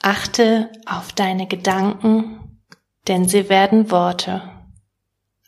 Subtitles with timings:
[0.00, 2.62] Achte auf deine Gedanken,
[3.08, 4.42] denn sie werden Worte.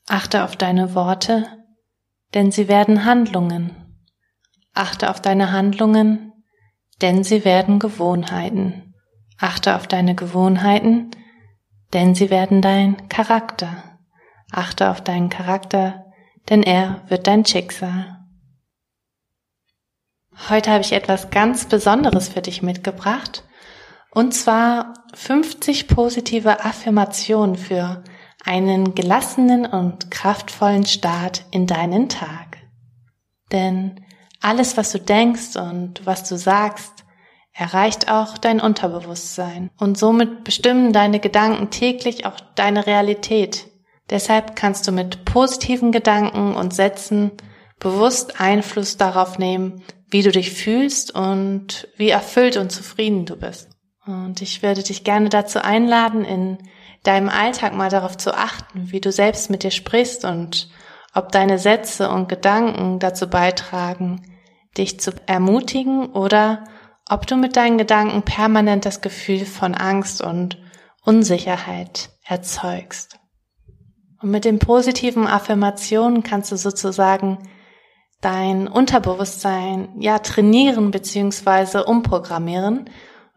[0.08, 1.46] Achte auf deine Worte,
[2.35, 3.77] denn sie werden Handlungen.
[4.75, 6.33] Achte auf deine Handlungen,
[7.01, 8.95] denn sie werden Gewohnheiten.
[9.39, 11.11] Achte auf deine Gewohnheiten,
[11.93, 13.98] denn sie werden dein Charakter.
[14.53, 16.07] Achte auf deinen Charakter,
[16.48, 18.19] denn er wird dein Schicksal.
[20.48, 23.45] Heute habe ich etwas ganz Besonderes für dich mitgebracht,
[24.12, 28.02] und zwar 50 positive Affirmationen für
[28.45, 32.59] einen gelassenen und kraftvollen Start in deinen Tag.
[33.52, 34.04] Denn
[34.41, 37.04] alles, was du denkst und was du sagst,
[37.52, 43.66] erreicht auch dein Unterbewusstsein und somit bestimmen deine Gedanken täglich auch deine Realität.
[44.09, 47.32] Deshalb kannst du mit positiven Gedanken und Sätzen
[47.79, 53.68] bewusst Einfluss darauf nehmen, wie du dich fühlst und wie erfüllt und zufrieden du bist.
[54.10, 56.59] Und ich würde dich gerne dazu einladen, in
[57.02, 60.68] deinem Alltag mal darauf zu achten, wie du selbst mit dir sprichst und
[61.15, 64.22] ob deine Sätze und Gedanken dazu beitragen,
[64.76, 66.65] dich zu ermutigen oder
[67.09, 70.59] ob du mit deinen Gedanken permanent das Gefühl von Angst und
[71.04, 73.19] Unsicherheit erzeugst.
[74.22, 77.38] Und mit den positiven Affirmationen kannst du sozusagen
[78.20, 82.91] dein Unterbewusstsein ja trainieren beziehungsweise umprogrammieren.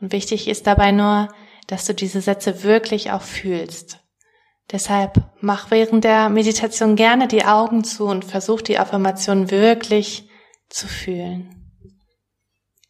[0.04, 1.30] Und wichtig ist dabei nur,
[1.68, 4.00] dass du diese Sätze wirklich auch fühlst.
[4.70, 10.28] Deshalb mach während der Meditation gerne die Augen zu und versuch die Affirmation wirklich
[10.68, 11.72] zu fühlen.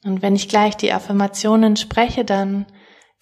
[0.03, 2.65] Und wenn ich gleich die Affirmationen spreche, dann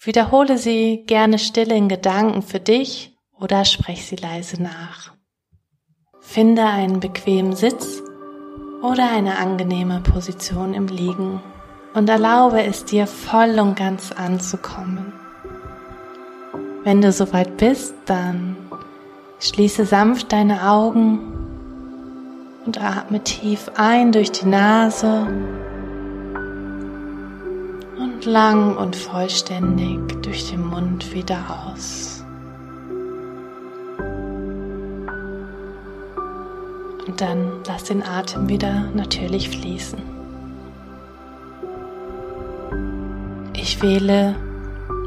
[0.00, 5.12] wiederhole sie gerne still in Gedanken für dich oder sprech sie leise nach.
[6.18, 8.00] Finde einen bequemen Sitz
[8.82, 11.42] oder eine angenehme Position im Liegen
[11.94, 15.12] und erlaube es dir voll und ganz anzukommen.
[16.84, 18.56] Wenn du soweit bist, dann
[19.38, 21.20] schließe sanft deine Augen
[22.64, 25.26] und atme tief ein durch die Nase
[27.98, 32.24] und lang und vollständig durch den Mund wieder aus.
[37.06, 40.21] Und dann lass den Atem wieder natürlich fließen.
[43.82, 44.36] Wähle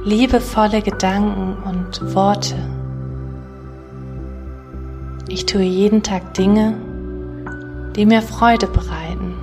[0.03, 2.55] liebevolle Gedanken und Worte.
[5.27, 6.75] Ich tue jeden Tag Dinge,
[7.95, 9.33] die mir Freude bereiten.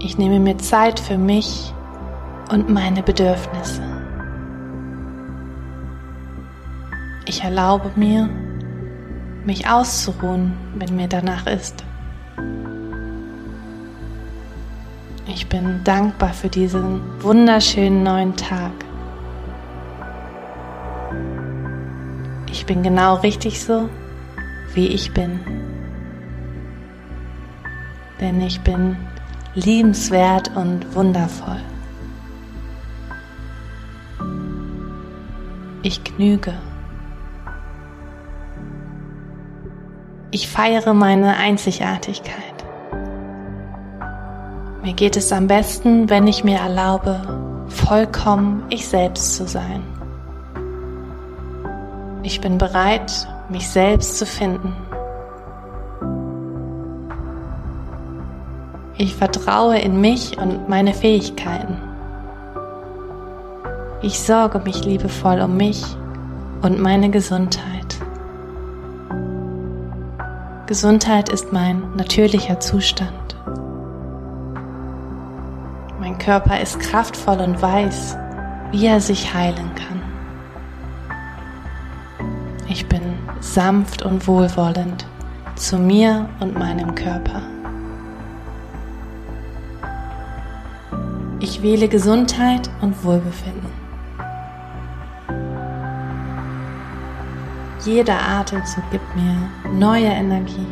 [0.00, 1.72] Ich nehme mir Zeit für mich
[2.50, 3.82] und meine Bedürfnisse.
[7.26, 8.28] Ich erlaube mir,
[9.44, 11.84] mich auszuruhen, wenn mir danach ist.
[15.32, 18.72] Ich bin dankbar für diesen wunderschönen neuen Tag.
[22.50, 23.88] Ich bin genau richtig so,
[24.74, 25.38] wie ich bin.
[28.20, 28.96] Denn ich bin
[29.54, 31.60] liebenswert und wundervoll.
[35.84, 36.54] Ich genüge.
[40.32, 42.49] Ich feiere meine Einzigartigkeit.
[44.82, 47.20] Mir geht es am besten, wenn ich mir erlaube,
[47.68, 49.82] vollkommen ich selbst zu sein.
[52.22, 54.74] Ich bin bereit, mich selbst zu finden.
[58.96, 61.78] Ich vertraue in mich und meine Fähigkeiten.
[64.02, 65.84] Ich sorge mich liebevoll um mich
[66.62, 67.98] und meine Gesundheit.
[70.66, 73.29] Gesundheit ist mein natürlicher Zustand.
[76.20, 78.16] Körper ist kraftvoll und weiß,
[78.70, 80.00] wie er sich heilen kann.
[82.68, 83.00] Ich bin
[83.40, 85.06] sanft und wohlwollend
[85.56, 87.42] zu mir und meinem Körper.
[91.40, 93.70] Ich wähle Gesundheit und Wohlbefinden.
[97.84, 99.36] Jeder Atemzug gibt mir
[99.72, 100.66] neue Energie.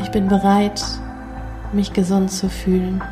[0.00, 0.82] Ich bin bereit,
[1.72, 3.02] mich gesund zu fühlen.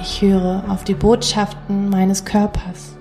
[0.00, 2.94] Ich höre auf die Botschaften meines Körpers.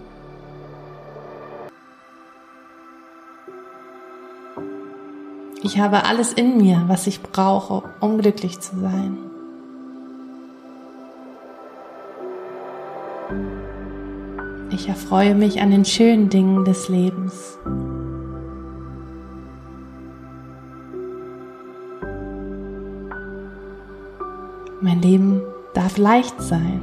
[5.63, 9.17] Ich habe alles in mir, was ich brauche, um glücklich zu sein.
[14.71, 17.57] Ich erfreue mich an den schönen Dingen des Lebens.
[24.87, 25.41] Mein Leben
[25.73, 26.79] darf leicht sein.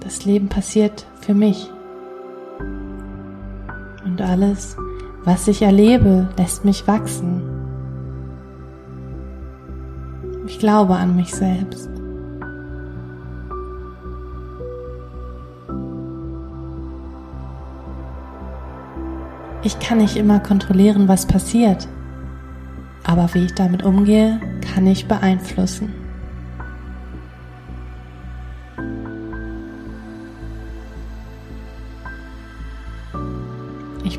[0.00, 1.70] Das Leben passiert für mich.
[4.06, 4.78] Und alles,
[5.22, 7.42] was ich erlebe, lässt mich wachsen.
[10.46, 11.90] Ich glaube an mich selbst.
[19.62, 21.86] Ich kann nicht immer kontrollieren, was passiert,
[23.04, 24.40] aber wie ich damit umgehe,
[24.72, 26.01] kann ich beeinflussen.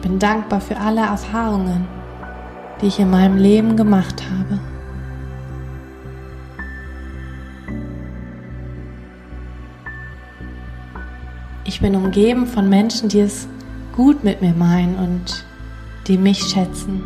[0.03, 1.87] Bin dankbar für alle Erfahrungen,
[2.81, 4.59] die ich in meinem Leben gemacht habe.
[11.63, 13.47] Ich bin umgeben von Menschen, die es
[13.95, 15.45] gut mit mir meinen und
[16.07, 17.01] die mich schätzen.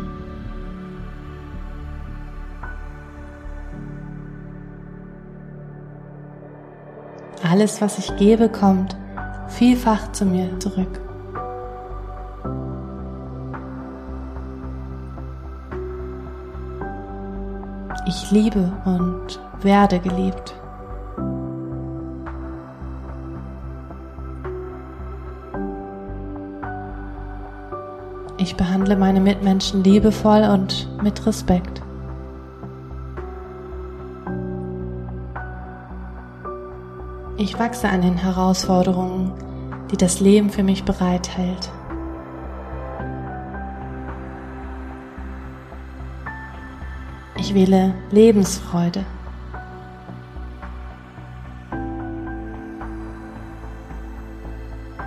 [7.48, 8.96] Alles, was ich gebe, kommt
[9.46, 11.07] vielfach zu mir zurück.
[18.08, 20.54] Ich liebe und werde geliebt.
[28.38, 31.82] Ich behandle meine Mitmenschen liebevoll und mit Respekt.
[37.36, 39.34] Ich wachse an den Herausforderungen,
[39.90, 41.70] die das Leben für mich bereithält.
[47.48, 49.06] Ich wähle Lebensfreude.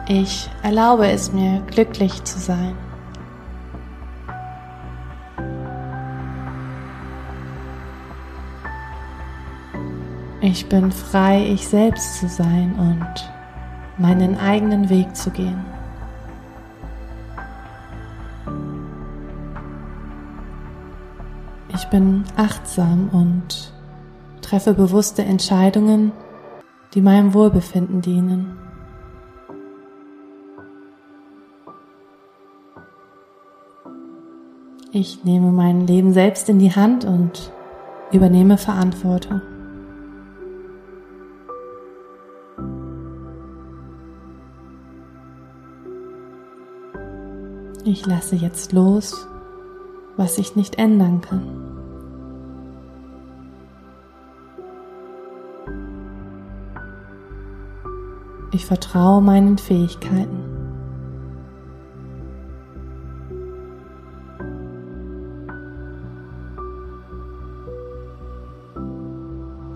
[0.07, 2.75] Ich erlaube es mir, glücklich zu sein.
[10.41, 13.31] Ich bin frei, ich selbst zu sein und
[13.99, 15.63] meinen eigenen Weg zu gehen.
[21.91, 23.71] Bin achtsam und
[24.41, 26.13] treffe bewusste Entscheidungen,
[26.95, 28.57] die meinem Wohlbefinden dienen.
[34.93, 37.51] Ich nehme mein Leben selbst in die Hand und
[38.11, 39.41] übernehme Verantwortung.
[47.83, 49.27] Ich lasse jetzt los,
[50.17, 51.70] was ich nicht ändern kann.
[58.53, 60.51] Ich vertraue meinen Fähigkeiten.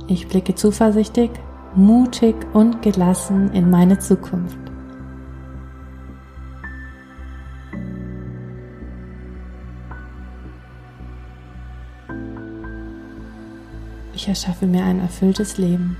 [0.08, 1.32] Ich blicke zuversichtlich,
[1.74, 4.58] mutig und gelassen in meine Zukunft.
[14.14, 15.98] Ich erschaffe mir ein erfülltes Leben.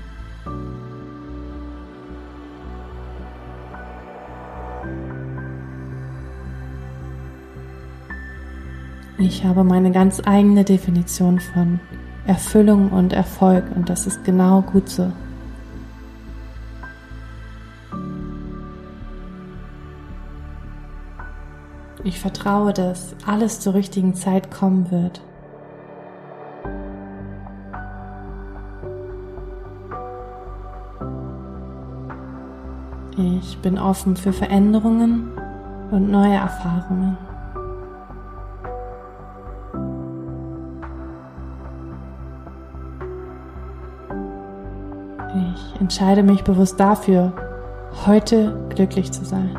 [9.18, 11.80] Ich habe meine ganz eigene Definition von
[12.26, 15.10] Erfüllung und Erfolg und das ist genau gut so.
[22.04, 25.22] Ich vertraue, dass alles zur richtigen Zeit kommen wird.
[33.16, 35.32] Ich bin offen für Veränderungen
[35.90, 37.16] und neue Erfahrungen.
[45.86, 47.32] Entscheide mich bewusst dafür,
[48.06, 49.56] heute glücklich zu sein.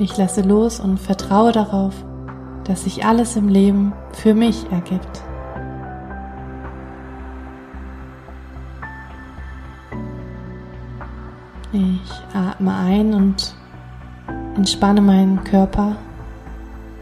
[0.00, 1.94] Ich lasse los und vertraue darauf,
[2.64, 5.22] dass sich alles im Leben für mich ergibt.
[11.70, 13.54] Ich atme ein und
[14.56, 15.94] entspanne meinen Körper.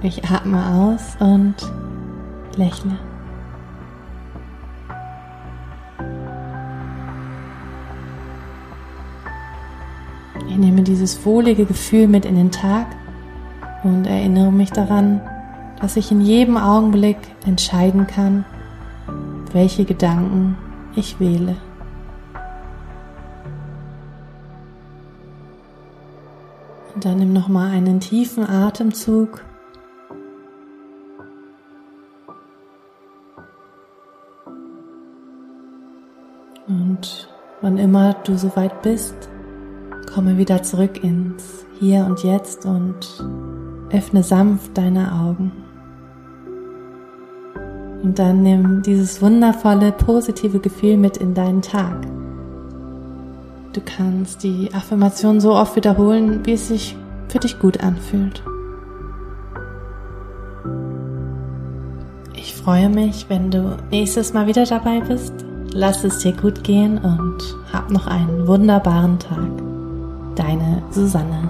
[0.03, 1.57] Ich atme aus und
[2.57, 2.99] lächle.
[10.49, 12.87] Ich nehme dieses wohlige Gefühl mit in den Tag
[13.83, 15.21] und erinnere mich daran,
[15.81, 18.45] dass ich in jedem Augenblick entscheiden kann,
[19.53, 20.57] welche Gedanken
[20.97, 21.57] ich wähle.
[26.95, 29.43] Und dann nimm nochmal einen tiefen Atemzug
[37.65, 39.15] wann immer du soweit bist,
[40.13, 43.25] komme wieder zurück ins Hier und Jetzt und
[43.91, 45.51] öffne sanft deine Augen.
[48.03, 52.07] Und dann nimm dieses wundervolle, positive Gefühl mit in deinen Tag.
[53.73, 56.95] Du kannst die Affirmation so oft wiederholen, wie es sich
[57.29, 58.43] für dich gut anfühlt.
[62.35, 65.44] Ich freue mich, wenn du nächstes Mal wieder dabei bist
[65.75, 69.51] lass es dir gut gehen und hab noch einen wunderbaren Tag.
[70.37, 71.49] Deine Susanne.